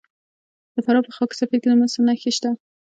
د 0.75 0.75
فراه 0.85 1.03
په 1.05 1.11
خاک 1.15 1.31
سفید 1.39 1.59
کې 1.61 1.69
د 1.69 1.73
مسو 1.79 1.99
نښې 2.07 2.31
شته. 2.37 2.49